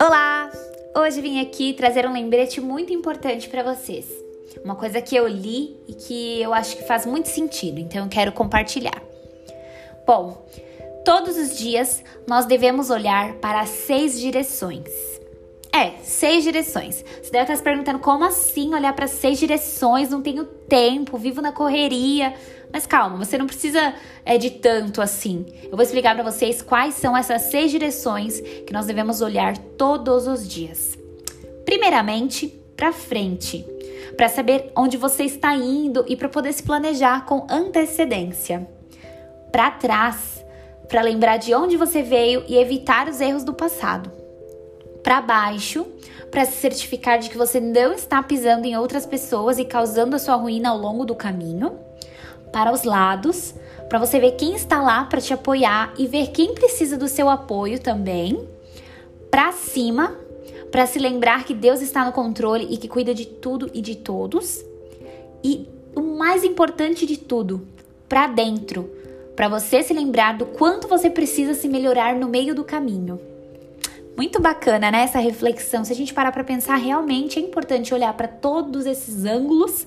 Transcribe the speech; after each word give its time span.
Olá! 0.00 0.50
Hoje 0.96 1.20
vim 1.20 1.40
aqui 1.40 1.72
trazer 1.72 2.06
um 2.06 2.12
lembrete 2.12 2.60
muito 2.60 2.92
importante 2.92 3.48
para 3.48 3.62
vocês. 3.62 4.06
Uma 4.64 4.74
coisa 4.74 5.00
que 5.00 5.16
eu 5.16 5.26
li 5.26 5.76
e 5.88 5.94
que 5.94 6.40
eu 6.42 6.52
acho 6.52 6.76
que 6.76 6.84
faz 6.84 7.06
muito 7.06 7.28
sentido, 7.28 7.78
então 7.78 8.04
eu 8.04 8.08
quero 8.08 8.32
compartilhar. 8.32 9.02
Bom, 10.06 10.46
todos 11.04 11.36
os 11.36 11.56
dias 11.56 12.02
nós 12.26 12.46
devemos 12.46 12.90
olhar 12.90 13.34
para 13.34 13.66
seis 13.66 14.18
direções. 14.20 15.11
É, 15.74 15.92
seis 16.02 16.44
direções. 16.44 17.02
Você 17.22 17.30
deve 17.30 17.44
estar 17.44 17.56
se 17.56 17.62
perguntando 17.62 17.98
como 17.98 18.24
assim 18.24 18.74
olhar 18.74 18.92
para 18.92 19.06
seis 19.06 19.38
direções? 19.38 20.10
Não 20.10 20.20
tenho 20.20 20.44
tempo, 20.44 21.16
vivo 21.16 21.40
na 21.40 21.50
correria. 21.50 22.34
Mas 22.70 22.86
calma, 22.86 23.16
você 23.16 23.38
não 23.38 23.46
precisa 23.46 23.94
é, 24.22 24.36
de 24.36 24.50
tanto 24.50 25.00
assim. 25.00 25.46
Eu 25.64 25.70
vou 25.70 25.82
explicar 25.82 26.14
para 26.14 26.30
vocês 26.30 26.60
quais 26.60 26.94
são 26.94 27.16
essas 27.16 27.42
seis 27.42 27.70
direções 27.70 28.38
que 28.66 28.72
nós 28.72 28.84
devemos 28.84 29.22
olhar 29.22 29.56
todos 29.56 30.26
os 30.26 30.46
dias. 30.46 30.98
Primeiramente, 31.64 32.48
para 32.76 32.92
frente, 32.92 33.64
para 34.14 34.28
saber 34.28 34.70
onde 34.76 34.98
você 34.98 35.24
está 35.24 35.54
indo 35.54 36.04
e 36.06 36.16
para 36.16 36.28
poder 36.28 36.52
se 36.52 36.62
planejar 36.62 37.24
com 37.24 37.46
antecedência. 37.48 38.68
Para 39.50 39.70
trás, 39.70 40.44
para 40.86 41.00
lembrar 41.00 41.38
de 41.38 41.54
onde 41.54 41.78
você 41.78 42.02
veio 42.02 42.44
e 42.46 42.58
evitar 42.58 43.08
os 43.08 43.22
erros 43.22 43.42
do 43.42 43.54
passado 43.54 44.21
para 45.02 45.20
baixo 45.20 45.86
para 46.32 46.46
se 46.46 46.52
certificar 46.52 47.18
de 47.18 47.28
que 47.28 47.36
você 47.36 47.60
não 47.60 47.92
está 47.92 48.22
pisando 48.22 48.66
em 48.66 48.74
outras 48.74 49.04
pessoas 49.04 49.58
e 49.58 49.66
causando 49.66 50.16
a 50.16 50.18
sua 50.18 50.34
ruína 50.34 50.70
ao 50.70 50.78
longo 50.78 51.04
do 51.04 51.14
caminho. 51.14 51.74
Para 52.50 52.72
os 52.72 52.84
lados, 52.84 53.54
para 53.86 53.98
você 53.98 54.18
ver 54.18 54.32
quem 54.32 54.54
está 54.54 54.80
lá 54.80 55.04
para 55.04 55.20
te 55.20 55.34
apoiar 55.34 55.92
e 55.98 56.06
ver 56.06 56.28
quem 56.28 56.54
precisa 56.54 56.96
do 56.96 57.06
seu 57.06 57.28
apoio 57.28 57.78
também. 57.78 58.48
Para 59.30 59.52
cima, 59.52 60.16
para 60.70 60.86
se 60.86 60.98
lembrar 60.98 61.44
que 61.44 61.52
Deus 61.52 61.82
está 61.82 62.02
no 62.02 62.12
controle 62.12 62.66
e 62.70 62.78
que 62.78 62.88
cuida 62.88 63.14
de 63.14 63.26
tudo 63.26 63.70
e 63.74 63.82
de 63.82 63.96
todos. 63.96 64.64
E 65.44 65.68
o 65.94 66.00
mais 66.00 66.44
importante 66.44 67.04
de 67.04 67.18
tudo, 67.18 67.66
para 68.08 68.26
dentro, 68.26 68.90
para 69.36 69.48
você 69.48 69.82
se 69.82 69.92
lembrar 69.92 70.38
do 70.38 70.46
quanto 70.46 70.88
você 70.88 71.10
precisa 71.10 71.52
se 71.52 71.68
melhorar 71.68 72.14
no 72.14 72.26
meio 72.26 72.54
do 72.54 72.64
caminho. 72.64 73.31
Muito 74.16 74.40
bacana, 74.40 74.90
né? 74.90 75.04
Essa 75.04 75.18
reflexão. 75.18 75.84
Se 75.84 75.92
a 75.92 75.96
gente 75.96 76.12
parar 76.12 76.32
para 76.32 76.44
pensar, 76.44 76.76
realmente 76.76 77.38
é 77.38 77.42
importante 77.42 77.94
olhar 77.94 78.12
para 78.14 78.28
todos 78.28 78.86
esses 78.86 79.24
ângulos 79.24 79.86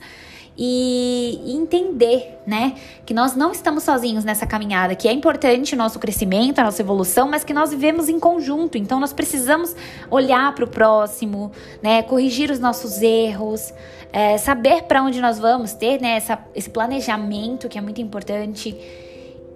e, 0.58 1.42
entender, 1.45 2.40
né, 2.48 2.76
que 3.06 3.14
nós 3.14 3.36
não 3.36 3.52
estamos 3.52 3.84
sozinhos 3.84 4.23
nessa 4.23 4.46
caminhada, 4.46 4.96
que 4.96 5.08
é 5.08 5.12
importante 5.12 5.76
o 5.76 5.78
nosso 5.78 6.00
crescimento, 6.00 6.59
a 6.59 6.64
nossa 6.64 6.81
evolução, 6.81 7.28
mas 7.28 7.44
que 7.44 7.53
nós 7.53 7.72
vivemos 7.72 8.08
em 8.08 8.20
conjunto. 8.20 8.78
Então 8.78 9.00
nós 9.00 9.12
precisamos 9.12 9.76
olhar 10.09 10.53
para 10.56 10.64
o 10.64 10.68
próximo, 10.68 11.52
né, 11.81 12.03
corrigir 12.03 12.50
os 12.50 12.59
nossos 12.59 13.02
erros, 13.02 13.73
é, 14.14 14.38
saber 14.38 14.84
para 14.84 15.03
onde 15.03 15.20
nós 15.20 15.40
vamos, 15.40 15.73
ter, 15.73 16.00
né, 16.00 16.16
essa, 16.16 16.40
esse 16.56 16.70
planejamento 16.70 17.68
que 17.68 17.78
é 17.78 17.81
muito 17.81 18.00
importante. 18.02 18.78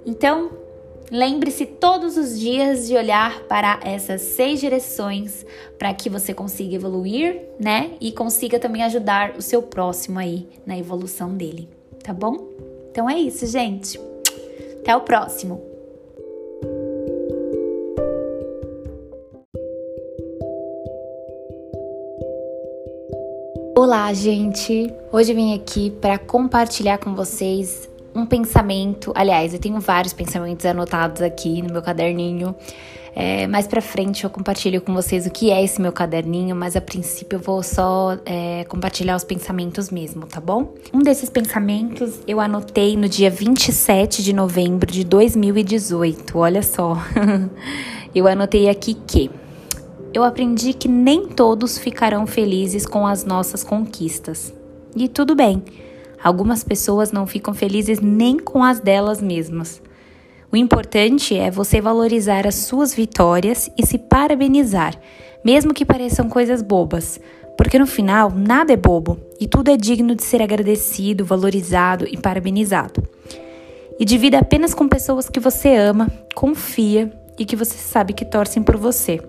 Então 0.05 0.51
Lembre-se 1.11 1.65
todos 1.65 2.17
os 2.17 2.39
dias 2.39 2.87
de 2.87 2.95
olhar 2.95 3.41
para 3.43 3.79
essas 3.83 4.21
seis 4.21 4.59
direções 4.59 5.43
para 5.77 5.91
que 5.91 6.07
você 6.07 6.35
consiga 6.35 6.75
evoluir, 6.75 7.41
né? 7.59 7.93
E 7.99 8.11
consiga 8.11 8.59
também 8.59 8.83
ajudar 8.83 9.35
o 9.35 9.41
seu 9.41 9.63
próximo 9.63 10.19
aí 10.19 10.47
na 10.67 10.77
evolução 10.77 11.35
dele, 11.35 11.67
tá 12.03 12.13
bom? 12.13 12.47
Então 12.91 13.09
é 13.09 13.17
isso, 13.17 13.47
gente. 13.47 13.99
Até 14.81 14.95
o 14.95 15.01
próximo. 15.01 15.59
Olá, 23.75 24.13
gente! 24.13 24.93
Hoje 25.11 25.33
vim 25.33 25.55
aqui 25.55 25.89
para 25.89 26.19
compartilhar 26.19 26.99
com 26.99 27.15
vocês 27.15 27.89
um 28.13 28.25
pensamento. 28.25 29.11
Aliás, 29.15 29.53
eu 29.53 29.59
tenho 29.59 29.79
vários 29.79 30.13
pensamentos 30.13 30.65
anotados 30.65 31.21
aqui 31.21 31.61
no 31.61 31.71
meu 31.71 31.81
caderninho. 31.81 32.55
É, 33.15 33.47
mais 33.47 33.67
pra 33.67 33.81
frente 33.81 34.23
eu 34.23 34.29
compartilho 34.29 34.81
com 34.81 34.93
vocês 34.93 35.25
o 35.25 35.31
que 35.31 35.51
é 35.51 35.63
esse 35.63 35.81
meu 35.81 35.91
caderninho, 35.91 36.55
mas 36.55 36.75
a 36.75 36.81
princípio 36.81 37.37
eu 37.37 37.39
vou 37.41 37.61
só 37.63 38.17
é, 38.25 38.63
compartilhar 38.65 39.15
os 39.15 39.23
pensamentos 39.23 39.89
mesmo, 39.89 40.25
tá 40.25 40.39
bom? 40.39 40.73
Um 40.93 40.99
desses 40.99 41.29
pensamentos 41.29 42.19
eu 42.27 42.39
anotei 42.39 42.95
no 42.95 43.09
dia 43.09 43.29
27 43.29 44.23
de 44.23 44.31
novembro 44.31 44.91
de 44.91 45.03
2018, 45.03 46.37
olha 46.37 46.61
só. 46.61 46.97
eu 48.13 48.27
anotei 48.27 48.69
aqui 48.69 48.93
que 48.93 49.29
eu 50.13 50.23
aprendi 50.23 50.73
que 50.73 50.87
nem 50.87 51.27
todos 51.27 51.77
ficarão 51.77 52.25
felizes 52.25 52.85
com 52.85 53.05
as 53.05 53.25
nossas 53.25 53.63
conquistas. 53.63 54.53
E 54.95 55.07
tudo 55.07 55.35
bem. 55.35 55.63
Algumas 56.23 56.63
pessoas 56.63 57.11
não 57.11 57.25
ficam 57.25 57.53
felizes 57.53 57.99
nem 57.99 58.37
com 58.37 58.63
as 58.63 58.79
delas 58.79 59.21
mesmas. 59.21 59.81
O 60.51 60.57
importante 60.57 61.37
é 61.37 61.51
você 61.51 61.79
valorizar 61.79 62.47
as 62.47 62.55
suas 62.55 62.93
vitórias 62.93 63.69
e 63.77 63.85
se 63.85 63.97
parabenizar, 63.97 64.99
mesmo 65.45 65.73
que 65.73 65.85
pareçam 65.85 66.27
coisas 66.27 66.61
bobas, 66.61 67.19
porque 67.57 67.77
no 67.77 67.85
final 67.85 68.31
nada 68.31 68.73
é 68.73 68.77
bobo 68.77 69.19
e 69.39 69.47
tudo 69.47 69.69
é 69.69 69.77
digno 69.77 70.15
de 70.15 70.23
ser 70.23 70.41
agradecido, 70.41 71.23
valorizado 71.23 72.05
e 72.09 72.17
parabenizado. 72.17 73.03
E 73.99 74.05
divida 74.05 74.39
apenas 74.39 74.73
com 74.73 74.87
pessoas 74.87 75.29
que 75.29 75.39
você 75.39 75.75
ama, 75.75 76.11
confia 76.33 77.11
e 77.37 77.45
que 77.45 77.55
você 77.55 77.77
sabe 77.77 78.13
que 78.13 78.25
torcem 78.25 78.63
por 78.63 78.75
você. 78.75 79.21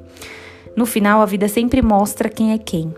No 0.77 0.87
final, 0.87 1.21
a 1.21 1.27
vida 1.27 1.49
sempre 1.49 1.83
mostra 1.83 2.29
quem 2.29 2.53
é 2.53 2.59
quem. 2.59 2.95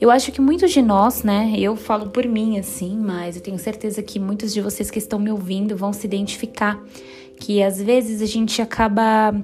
Eu 0.00 0.10
acho 0.10 0.30
que 0.30 0.40
muitos 0.40 0.70
de 0.70 0.80
nós, 0.80 1.22
né, 1.24 1.54
eu 1.58 1.74
falo 1.74 2.10
por 2.10 2.24
mim 2.26 2.58
assim, 2.58 2.96
mas 2.96 3.36
eu 3.36 3.42
tenho 3.42 3.58
certeza 3.58 4.02
que 4.02 4.18
muitos 4.20 4.54
de 4.54 4.60
vocês 4.60 4.90
que 4.90 4.98
estão 4.98 5.18
me 5.18 5.30
ouvindo 5.30 5.76
vão 5.76 5.92
se 5.92 6.06
identificar 6.06 6.80
que 7.38 7.62
às 7.62 7.80
vezes 7.80 8.20
a 8.20 8.26
gente 8.26 8.60
acaba 8.60 9.34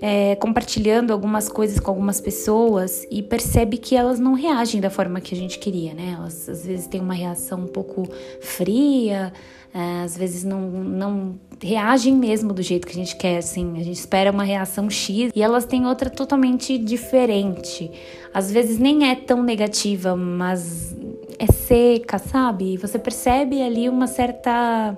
é, 0.00 0.34
compartilhando 0.36 1.12
algumas 1.12 1.48
coisas 1.48 1.78
com 1.78 1.90
algumas 1.90 2.20
pessoas 2.20 3.06
e 3.10 3.22
percebe 3.22 3.76
que 3.76 3.94
elas 3.94 4.18
não 4.18 4.34
reagem 4.34 4.80
da 4.80 4.90
forma 4.90 5.20
que 5.20 5.34
a 5.34 5.38
gente 5.38 5.58
queria, 5.58 5.94
né? 5.94 6.14
Elas 6.16 6.48
às 6.48 6.64
vezes 6.64 6.86
têm 6.86 7.00
uma 7.00 7.14
reação 7.14 7.60
um 7.60 7.66
pouco 7.66 8.08
fria, 8.40 9.32
é, 9.72 10.02
às 10.02 10.16
vezes 10.16 10.42
não, 10.42 10.60
não 10.70 11.38
reagem 11.62 12.14
mesmo 12.16 12.52
do 12.52 12.62
jeito 12.62 12.86
que 12.86 12.92
a 12.92 12.96
gente 12.96 13.16
quer, 13.16 13.38
assim. 13.38 13.78
A 13.78 13.84
gente 13.84 13.98
espera 13.98 14.30
uma 14.30 14.42
reação 14.42 14.88
X 14.88 15.30
e 15.34 15.42
elas 15.42 15.64
têm 15.64 15.86
outra 15.86 16.08
totalmente 16.08 16.76
diferente. 16.78 17.90
Às 18.32 18.50
vezes 18.50 18.78
nem 18.78 19.10
é 19.10 19.14
tão 19.14 19.42
negativa, 19.42 20.16
mas 20.16 20.96
é 21.38 21.46
seca, 21.46 22.18
sabe? 22.18 22.76
Você 22.78 22.98
percebe 22.98 23.62
ali 23.62 23.88
uma 23.88 24.06
certa. 24.06 24.96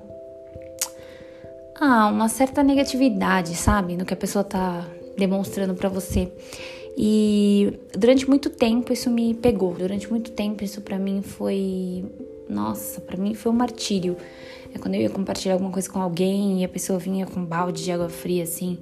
Ah, 1.81 2.09
uma 2.09 2.28
certa 2.28 2.62
negatividade, 2.62 3.55
sabe? 3.56 3.97
No 3.97 4.05
que 4.05 4.15
a 4.15 4.16
pessoa 4.16 4.44
tá 4.44 4.87
demonstrando 5.16 5.75
para 5.75 5.88
você. 5.88 6.31
E 6.97 7.78
durante 7.97 8.28
muito 8.28 8.50
tempo 8.50 8.93
isso 8.93 9.10
me 9.10 9.34
pegou. 9.34 9.75
Durante 9.75 10.11
muito 10.11 10.31
tempo 10.32 10.62
isso 10.62 10.81
para 10.82 10.99
mim 10.99 11.22
foi 11.22 12.05
nossa, 12.49 13.00
para 13.00 13.16
mim 13.16 13.34
foi 13.34 13.50
um 13.50 13.55
martírio. 13.55 14.16
É 14.75 14.78
quando 14.78 14.94
eu 14.94 15.03
ia 15.03 15.11
compartilhar 15.11 15.55
alguma 15.55 15.71
coisa 15.71 15.88
com 15.91 16.00
alguém 16.00 16.61
e 16.61 16.65
a 16.65 16.69
pessoa 16.69 16.99
vinha 16.99 17.27
com 17.27 17.41
um 17.41 17.44
balde 17.44 17.84
de 17.84 17.91
água 17.91 18.09
fria, 18.09 18.43
assim. 18.43 18.78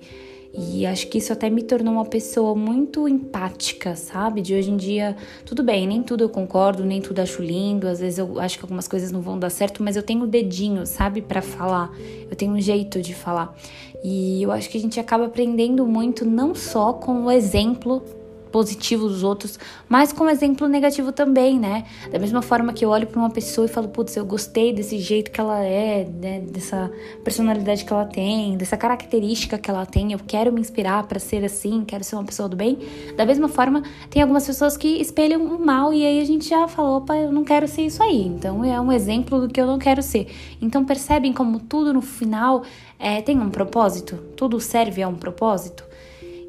E 0.53 0.85
acho 0.85 1.07
que 1.07 1.19
isso 1.19 1.33
até 1.33 1.49
me 1.49 1.63
tornou 1.63 1.95
uma 1.95 2.05
pessoa 2.05 2.57
muito 2.57 3.09
empática, 3.09 3.95
sabe? 3.95 4.43
De 4.43 4.55
hoje 4.55 4.71
em 4.71 4.77
dia, 4.77 5.17
tudo 5.47 5.63
bem, 5.63 5.87
nem 5.87 6.03
tudo 6.03 6.25
eu 6.25 6.29
concordo, 6.29 6.85
nem 6.85 7.01
tudo 7.01 7.21
acho 7.21 7.41
lindo. 7.41 7.87
Às 7.87 8.01
vezes 8.01 8.19
eu 8.19 8.41
acho 8.41 8.59
que 8.59 8.65
algumas 8.65 8.89
coisas 8.89 9.13
não 9.13 9.21
vão 9.21 9.39
dar 9.39 9.51
certo, 9.51 9.83
mas 9.83 9.95
eu 9.95 10.03
tenho 10.03 10.25
o 10.25 10.27
dedinho, 10.27 10.85
sabe, 10.87 11.23
para 11.23 11.41
falar. 11.41 11.93
Eu 12.29 12.35
tenho 12.35 12.53
um 12.53 12.61
jeito 12.61 13.01
de 13.01 13.15
falar. 13.15 13.57
E 14.03 14.43
eu 14.43 14.51
acho 14.51 14.69
que 14.69 14.77
a 14.77 14.81
gente 14.81 14.99
acaba 14.99 15.27
aprendendo 15.27 15.87
muito, 15.87 16.25
não 16.25 16.55
só 16.55 16.93
com 16.93 17.27
o 17.27 17.31
exemplo 17.31 18.03
positivo 18.51 19.09
dos 19.09 19.23
outros, 19.23 19.59
mas 19.89 20.13
com 20.13 20.29
exemplo 20.29 20.69
negativo 20.69 21.13
também, 21.13 21.59
né? 21.59 21.85
Da 22.11 22.19
mesma 22.19 22.43
forma 22.43 22.73
que 22.73 22.85
eu 22.85 22.91
olho 22.91 23.07
para 23.07 23.19
uma 23.19 23.31
pessoa 23.31 23.67
e 23.67 23.69
falo, 23.69 23.89
putz, 23.89 24.17
eu 24.17 24.25
gostei 24.25 24.73
desse 24.73 24.99
jeito 24.99 25.31
que 25.31 25.41
ela 25.41 25.63
é, 25.65 26.05
né? 26.05 26.41
dessa 26.41 26.91
personalidade 27.25 27.85
que 27.85 27.93
ela 27.93 28.05
tem, 28.05 28.57
dessa 28.57 28.77
característica 28.77 29.59
que 29.59 29.71
ela 29.71 29.87
tem, 29.87 30.13
eu 30.13 30.21
quero 30.27 30.53
me 30.53 30.61
inspirar 30.61 31.05
para 31.05 31.19
ser 31.19 31.45
assim, 31.45 31.85
quero 31.85 32.05
ser 32.05 32.17
uma 32.17 32.25
pessoa 32.25 32.49
do 32.49 32.57
bem. 32.57 32.79
Da 33.17 33.25
mesma 33.25 33.49
forma, 33.49 33.83
tem 34.09 34.23
algumas 34.23 34.47
pessoas 34.47 34.77
que 34.77 35.01
espelham 35.01 35.43
o 35.43 35.65
mal 35.65 35.93
e 35.93 36.05
aí 36.05 36.21
a 36.21 36.25
gente 36.25 36.49
já 36.49 36.67
falou, 36.69 36.99
opa, 36.99 37.17
eu 37.17 37.33
não 37.33 37.45
quero 37.45 37.67
ser 37.67 37.83
isso 37.83 38.03
aí. 38.03 38.27
Então 38.27 38.65
é 38.65 38.81
um 38.81 38.93
exemplo 38.93 39.41
do 39.41 39.49
que 39.49 39.61
eu 39.61 39.67
não 39.67 39.79
quero 39.79 40.03
ser. 40.03 40.29
Então 40.61 40.85
percebem 40.85 41.33
como 41.33 41.61
tudo 41.61 41.93
no 41.93 42.01
final 42.01 42.63
é, 42.99 43.23
tem 43.23 43.39
um 43.39 43.51
propósito? 43.51 44.17
Tudo 44.37 44.61
serve 44.61 45.03
a 45.03 45.09
um 45.09 45.15
propósito? 45.15 45.85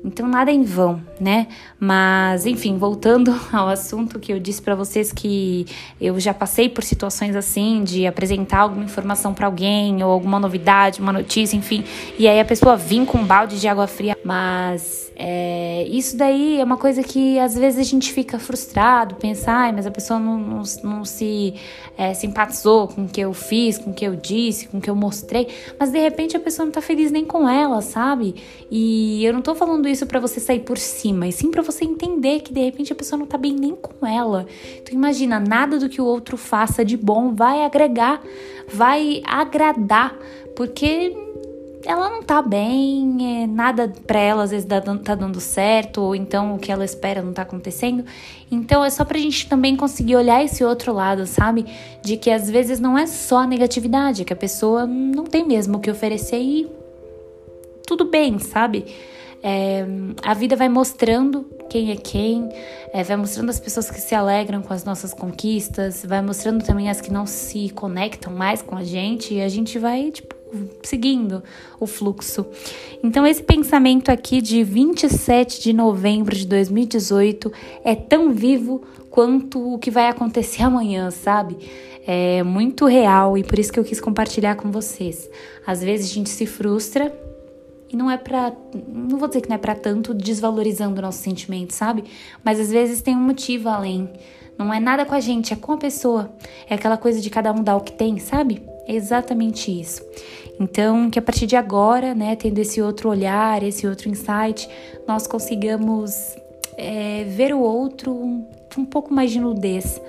Então 0.03 0.27
nada 0.27 0.51
em 0.51 0.63
vão, 0.63 1.01
né? 1.19 1.47
Mas 1.79 2.45
enfim, 2.45 2.77
voltando 2.77 3.33
ao 3.53 3.67
assunto 3.67 4.19
que 4.19 4.33
eu 4.33 4.39
disse 4.39 4.61
para 4.61 4.73
vocês 4.73 5.11
que 5.11 5.65
eu 5.99 6.19
já 6.19 6.33
passei 6.33 6.67
por 6.67 6.83
situações 6.83 7.35
assim 7.35 7.83
de 7.83 8.07
apresentar 8.07 8.59
alguma 8.59 8.83
informação 8.83 9.33
para 9.33 9.45
alguém 9.45 10.03
ou 10.03 10.11
alguma 10.11 10.39
novidade, 10.39 10.99
uma 10.99 11.13
notícia, 11.13 11.55
enfim, 11.55 11.83
e 12.17 12.27
aí 12.27 12.39
a 12.39 12.45
pessoa 12.45 12.75
vir 12.75 13.05
com 13.05 13.19
um 13.19 13.25
balde 13.25 13.59
de 13.59 13.67
água 13.67 13.87
fria 13.87 14.17
Mas 14.23 15.11
é, 15.15 15.85
isso 15.87 16.17
daí 16.17 16.59
é 16.59 16.63
uma 16.63 16.77
coisa 16.77 17.03
que 17.03 17.37
às 17.37 17.53
vezes 17.53 17.79
a 17.79 17.83
gente 17.83 18.11
fica 18.11 18.39
frustrado, 18.39 19.15
pensa, 19.15 19.51
ai, 19.51 19.71
mas 19.71 19.85
a 19.85 19.91
pessoa 19.91 20.19
não, 20.19 20.39
não, 20.39 20.63
não 20.83 21.05
se 21.05 21.53
é, 21.95 22.11
simpatizou 22.15 22.87
com 22.87 23.03
o 23.03 23.07
que 23.07 23.21
eu 23.21 23.31
fiz, 23.31 23.77
com 23.77 23.91
o 23.91 23.93
que 23.93 24.03
eu 24.03 24.15
disse, 24.15 24.67
com 24.67 24.79
o 24.79 24.81
que 24.81 24.89
eu 24.89 24.95
mostrei, 24.95 25.47
mas 25.79 25.91
de 25.91 25.99
repente 25.99 26.35
a 26.35 26.39
pessoa 26.39 26.65
não 26.65 26.71
tá 26.71 26.81
feliz 26.81 27.11
nem 27.11 27.23
com 27.23 27.47
ela, 27.47 27.81
sabe? 27.81 28.33
E 28.71 29.23
eu 29.23 29.31
não 29.31 29.43
tô 29.43 29.53
falando 29.53 29.87
isso 29.91 30.05
para 30.05 30.19
você 30.19 30.39
sair 30.39 30.61
por 30.61 30.77
cima, 30.77 31.27
e 31.27 31.31
sim 31.31 31.51
para 31.51 31.61
você 31.61 31.85
entender 31.85 32.41
que 32.41 32.53
de 32.53 32.61
repente 32.61 32.91
a 32.91 32.95
pessoa 32.95 33.19
não 33.19 33.25
tá 33.25 33.37
bem 33.37 33.53
nem 33.53 33.75
com 33.75 34.05
ela. 34.05 34.45
Então 34.81 34.93
imagina, 34.93 35.39
nada 35.39 35.77
do 35.77 35.89
que 35.89 36.01
o 36.01 36.05
outro 36.05 36.37
faça 36.37 36.83
de 36.83 36.97
bom 36.97 37.35
vai 37.35 37.63
agregar, 37.63 38.21
vai 38.73 39.21
agradar, 39.25 40.17
porque 40.55 41.15
ela 41.85 42.09
não 42.09 42.21
tá 42.21 42.41
bem, 42.41 43.43
é, 43.43 43.47
nada 43.47 43.91
pra 44.05 44.19
ela 44.19 44.43
às 44.43 44.51
vezes 44.51 44.65
tá, 44.65 44.81
tá 44.81 45.15
dando 45.15 45.39
certo, 45.39 46.01
ou 46.01 46.15
então 46.15 46.55
o 46.55 46.59
que 46.59 46.71
ela 46.71 46.85
espera 46.85 47.21
não 47.21 47.33
tá 47.33 47.41
acontecendo. 47.41 48.05
Então 48.51 48.83
é 48.83 48.89
só 48.89 49.03
pra 49.03 49.17
gente 49.17 49.47
também 49.47 49.75
conseguir 49.75 50.15
olhar 50.15 50.43
esse 50.43 50.63
outro 50.63 50.93
lado, 50.93 51.25
sabe? 51.25 51.65
De 52.03 52.17
que 52.17 52.29
às 52.29 52.49
vezes 52.49 52.79
não 52.79 52.97
é 52.97 53.07
só 53.07 53.39
a 53.39 53.47
negatividade, 53.47 54.25
que 54.25 54.33
a 54.33 54.35
pessoa 54.35 54.85
não 54.85 55.23
tem 55.23 55.45
mesmo 55.45 55.77
o 55.77 55.81
que 55.81 55.89
oferecer 55.89 56.39
e 56.39 56.69
tudo 57.85 58.05
bem, 58.05 58.39
sabe? 58.39 58.85
É, 59.43 59.85
a 60.23 60.33
vida 60.33 60.55
vai 60.55 60.69
mostrando 60.69 61.45
quem 61.69 61.91
é 61.91 61.95
quem, 61.95 62.49
é, 62.93 63.03
vai 63.03 63.17
mostrando 63.17 63.49
as 63.49 63.59
pessoas 63.59 63.89
que 63.89 63.99
se 63.99 64.13
alegram 64.13 64.61
com 64.61 64.73
as 64.73 64.83
nossas 64.83 65.13
conquistas, 65.13 66.05
vai 66.05 66.21
mostrando 66.21 66.63
também 66.63 66.89
as 66.89 67.01
que 67.01 67.11
não 67.11 67.25
se 67.25 67.69
conectam 67.69 68.33
mais 68.33 68.61
com 68.61 68.75
a 68.75 68.83
gente 68.83 69.33
e 69.33 69.41
a 69.41 69.47
gente 69.47 69.79
vai, 69.79 70.11
tipo, 70.11 70.35
seguindo 70.83 71.41
o 71.79 71.87
fluxo. 71.87 72.45
Então, 73.03 73.25
esse 73.25 73.41
pensamento 73.41 74.09
aqui 74.09 74.41
de 74.41 74.63
27 74.63 75.61
de 75.61 75.73
novembro 75.73 76.35
de 76.35 76.45
2018 76.45 77.51
é 77.83 77.95
tão 77.95 78.31
vivo 78.31 78.81
quanto 79.09 79.73
o 79.73 79.79
que 79.79 79.89
vai 79.89 80.07
acontecer 80.07 80.61
amanhã, 80.63 81.09
sabe? 81.09 81.57
É 82.05 82.41
muito 82.43 82.85
real 82.85 83.37
e 83.37 83.43
por 83.43 83.59
isso 83.59 83.71
que 83.71 83.79
eu 83.79 83.83
quis 83.83 84.01
compartilhar 84.01 84.55
com 84.55 84.71
vocês. 84.71 85.29
Às 85.65 85.83
vezes 85.83 86.11
a 86.11 86.13
gente 86.13 86.29
se 86.29 86.45
frustra 86.45 87.13
e 87.91 87.95
não 87.95 88.09
é 88.09 88.17
pra. 88.17 88.53
Não 88.87 89.17
vou 89.17 89.27
dizer 89.27 89.41
que 89.41 89.49
não 89.49 89.55
é 89.55 89.59
pra 89.59 89.75
tanto 89.75 90.13
desvalorizando 90.13 91.01
nosso 91.01 91.19
sentimento, 91.19 91.73
sabe? 91.73 92.05
Mas 92.43 92.59
às 92.59 92.71
vezes 92.71 93.01
tem 93.01 93.15
um 93.15 93.21
motivo 93.21 93.67
além. 93.67 94.09
Não 94.57 94.73
é 94.73 94.79
nada 94.79 95.05
com 95.05 95.15
a 95.15 95.19
gente, 95.19 95.53
é 95.53 95.55
com 95.55 95.73
a 95.73 95.77
pessoa. 95.77 96.31
É 96.69 96.75
aquela 96.75 96.95
coisa 96.95 97.19
de 97.19 97.29
cada 97.29 97.51
um 97.51 97.63
dar 97.63 97.75
o 97.75 97.81
que 97.81 97.91
tem, 97.91 98.17
sabe? 98.19 98.61
É 98.87 98.95
exatamente 98.95 99.71
isso. 99.77 100.01
Então, 100.59 101.09
que 101.09 101.17
a 101.17 101.21
partir 101.21 101.47
de 101.47 101.55
agora, 101.55 102.13
né, 102.13 102.35
tendo 102.35 102.59
esse 102.59 102.81
outro 102.81 103.09
olhar, 103.09 103.63
esse 103.63 103.87
outro 103.87 104.07
insight, 104.07 104.69
nós 105.07 105.25
consigamos 105.25 106.35
é, 106.77 107.23
ver 107.25 107.53
o 107.53 107.59
outro 107.59 108.11
um, 108.11 108.47
um 108.77 108.85
pouco 108.85 109.13
mais 109.13 109.31
de 109.31 109.39
nudez, 109.39 109.99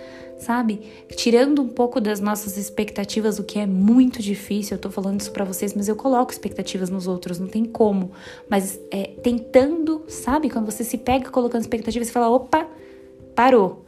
sabe? 0.43 0.81
Tirando 1.17 1.63
um 1.63 1.69
pouco 1.69 2.01
das 2.01 2.21
nossas 2.21 2.57
expectativas, 2.57 3.39
o 3.39 3.45
que 3.45 3.59
é 3.59 3.67
muito 3.67 4.21
difícil. 4.21 4.77
Eu 4.77 4.81
tô 4.81 4.91
falando 4.91 5.21
isso 5.21 5.31
para 5.31 5.45
vocês, 5.45 5.73
mas 5.75 5.89
eu 5.89 5.97
coloco 5.97 6.33
expectativas 6.33 6.91
nos 6.91 7.07
outros, 7.07 7.39
não 7.39 7.47
tem 7.47 7.65
como. 7.65 8.11
Mas 8.49 8.81
é, 8.91 9.13
tentando, 9.23 10.03
sabe? 10.09 10.51
Quando 10.51 10.67
você 10.67 10.85
se 10.85 10.99
pega 10.99 11.31
colocando 11.31 11.63
expectativas, 11.63 12.09
você 12.09 12.13
fala: 12.13 12.29
opa, 12.29 12.69
parou. 13.35 13.85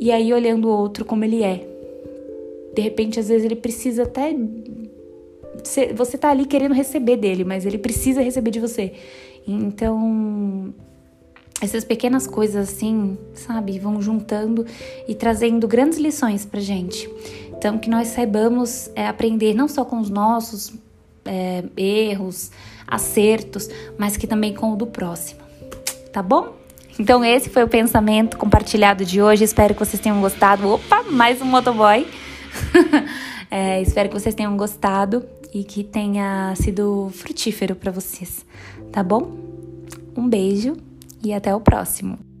E 0.00 0.10
aí 0.10 0.32
olhando 0.32 0.66
o 0.66 0.70
outro 0.70 1.04
como 1.04 1.24
ele 1.24 1.44
é, 1.44 1.64
de 2.74 2.80
repente, 2.80 3.20
às 3.20 3.28
vezes 3.28 3.44
ele 3.44 3.56
precisa 3.56 4.04
até. 4.04 4.34
Você 5.94 6.18
tá 6.18 6.30
ali 6.30 6.46
querendo 6.46 6.72
receber 6.72 7.16
dele, 7.16 7.44
mas 7.44 7.66
ele 7.66 7.78
precisa 7.78 8.22
receber 8.22 8.50
de 8.50 8.58
você. 8.58 8.94
Então, 9.46 10.74
essas 11.62 11.84
pequenas 11.84 12.26
coisas 12.26 12.68
assim, 12.68 13.16
sabe, 13.34 13.78
vão 13.78 14.02
juntando 14.02 14.66
e 15.06 15.14
trazendo 15.14 15.68
grandes 15.68 15.96
lições 15.96 16.44
pra 16.44 16.60
gente. 16.60 17.08
Então, 17.56 17.78
que 17.78 17.88
nós 17.88 18.08
saibamos 18.08 18.90
é, 18.96 19.06
aprender 19.06 19.54
não 19.54 19.68
só 19.68 19.84
com 19.84 20.00
os 20.00 20.10
nossos 20.10 20.74
é, 21.24 21.62
erros, 21.76 22.50
acertos, 22.84 23.68
mas 23.96 24.16
que 24.16 24.26
também 24.26 24.52
com 24.52 24.72
o 24.72 24.76
do 24.76 24.88
próximo. 24.88 25.40
Tá 26.12 26.20
bom? 26.20 26.56
Então, 26.98 27.24
esse 27.24 27.48
foi 27.48 27.62
o 27.62 27.68
pensamento 27.68 28.36
compartilhado 28.36 29.04
de 29.04 29.22
hoje. 29.22 29.44
Espero 29.44 29.72
que 29.72 29.84
vocês 29.84 30.02
tenham 30.02 30.20
gostado. 30.20 30.68
Opa, 30.68 31.04
mais 31.04 31.40
um 31.40 31.44
motoboy. 31.44 32.08
é, 33.48 33.80
espero 33.80 34.08
que 34.08 34.18
vocês 34.18 34.34
tenham 34.34 34.56
gostado 34.56 35.24
e 35.54 35.62
que 35.62 35.84
tenha 35.84 36.54
sido 36.56 37.08
frutífero 37.14 37.76
para 37.76 37.92
vocês, 37.92 38.44
tá 38.90 39.02
bom? 39.02 39.36
Um 40.16 40.28
beijo 40.28 40.76
e 41.24 41.32
até 41.32 41.54
o 41.54 41.60
próximo. 41.60 42.31